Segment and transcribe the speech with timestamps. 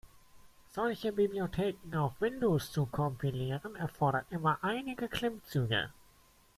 [0.73, 5.91] Solche Bibliotheken auf Windows zu kompilieren erfordert immer einige Klimmzüge.